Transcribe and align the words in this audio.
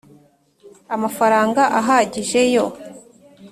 amafaranga 0.95 1.61
ahagije 1.79 2.39
yo 2.55 2.65